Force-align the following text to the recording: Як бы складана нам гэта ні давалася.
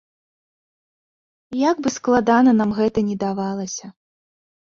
Як 1.69 1.83
бы 1.83 1.89
складана 1.97 2.51
нам 2.61 2.71
гэта 2.79 2.99
ні 3.09 3.15
давалася. 3.27 3.87